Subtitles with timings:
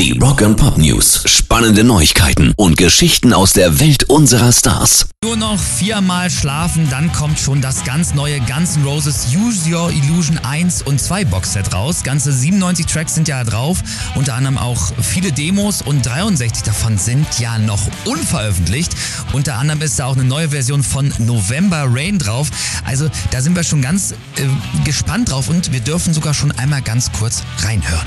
[0.00, 1.24] Die Rock and Pop News.
[1.26, 5.10] Spannende Neuigkeiten und Geschichten aus der Welt unserer Stars.
[5.22, 9.90] Nur noch viermal schlafen, dann kommt schon das ganz neue Guns N' Roses Use Your
[9.90, 12.02] Illusion 1 und 2 Boxset raus.
[12.02, 13.82] Ganze 97 Tracks sind ja drauf,
[14.14, 18.96] unter anderem auch viele Demos und 63 davon sind ja noch unveröffentlicht.
[19.34, 22.48] Unter anderem ist da auch eine neue Version von November Rain drauf.
[22.86, 24.46] Also da sind wir schon ganz äh,
[24.82, 28.06] gespannt drauf und wir dürfen sogar schon einmal ganz kurz reinhören.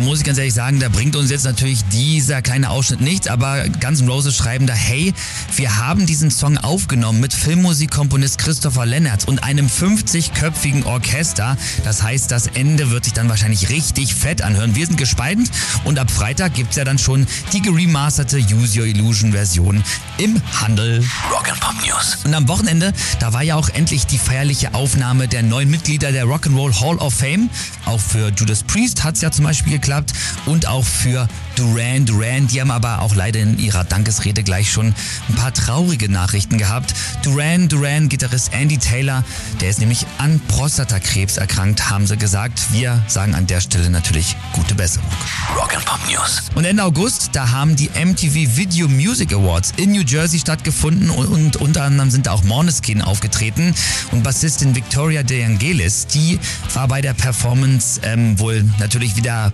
[0.00, 3.68] Muss ich ganz ehrlich sagen, da bringt uns jetzt natürlich dieser kleine Ausschnitt nichts, aber
[3.80, 5.12] Guns N' Roses schreiben da, hey,
[5.56, 11.56] wir haben diesen Song aufgenommen mit Filmmusikkomponist Christopher Lennart und einem 50-köpfigen Orchester.
[11.84, 14.74] Das heißt, das Ende wird sich dann wahrscheinlich richtig fett anhören.
[14.74, 15.50] Wir sind gespannt
[15.84, 19.84] und ab Freitag gibt es ja dann schon die geremasterte Use Your Illusion Version
[20.16, 21.04] im Handel.
[21.30, 22.18] Rock'n'Pop News.
[22.24, 26.24] Und am Wochenende, da war ja auch endlich die feierliche Aufnahme der neuen Mitglieder der
[26.24, 27.50] Rock'n'Roll Hall of Fame.
[27.84, 30.12] Auch für Judas Priest hat es ja zum Beispiel geklappt geklappt
[30.46, 32.46] und auch für Duran Duran.
[32.46, 34.94] Die haben aber auch leider in ihrer Dankesrede gleich schon
[35.28, 36.94] ein paar traurige Nachrichten gehabt.
[37.22, 39.24] Duran Duran Gitarrist Andy Taylor,
[39.60, 42.72] der ist nämlich an Prostatakrebs erkrankt, haben sie gesagt.
[42.72, 45.08] Wir sagen an der Stelle natürlich gute Besserung.
[45.54, 46.42] Rock'n'Pop News.
[46.54, 51.26] Und Ende August, da haben die MTV Video Music Awards in New Jersey stattgefunden und,
[51.26, 53.74] und unter anderem sind da auch Måneskin aufgetreten
[54.12, 56.38] und Bassistin Victoria De Angelis, die
[56.74, 59.52] war bei der Performance ähm, wohl natürlich wieder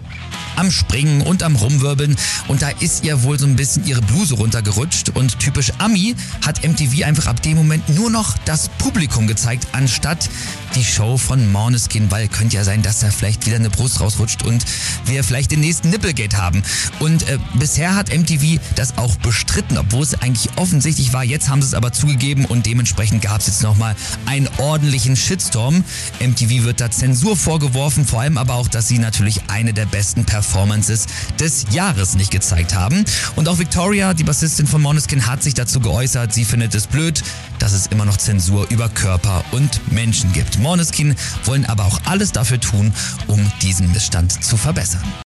[0.56, 2.16] am Springen und am Rumwirbeln
[2.48, 6.66] und da ist ihr wohl so ein bisschen ihre Bluse runtergerutscht und typisch Ami hat
[6.66, 10.28] MTV einfach ab dem Moment nur noch das Publikum gezeigt, anstatt
[10.74, 14.42] die Show von Måneskin, weil könnte ja sein, dass da vielleicht wieder eine Brust rausrutscht
[14.44, 14.64] und
[15.06, 16.62] wir vielleicht den nächsten Nipplegate haben.
[16.98, 21.24] Und äh, bisher hat MTV das auch bestritten, obwohl es eigentlich offensichtlich war.
[21.24, 23.96] Jetzt haben sie es aber zugegeben und dementsprechend gab es jetzt nochmal
[24.27, 25.84] einen ordentlichen Shitstorm.
[26.20, 30.16] MTV wird da Zensur vorgeworfen, vor allem aber auch, dass sie natürlich eine der besten
[30.25, 31.06] Performances
[31.39, 33.05] des Jahres nicht gezeigt haben.
[33.36, 36.33] Und auch Victoria, die Bassistin von Måneskin, hat sich dazu geäußert.
[36.33, 37.23] Sie findet es blöd,
[37.58, 40.58] dass es immer noch Zensur über Körper und Menschen gibt.
[40.58, 41.14] Måneskin
[41.45, 42.92] wollen aber auch alles dafür tun,
[43.27, 45.02] um diesen Missstand zu verbessern.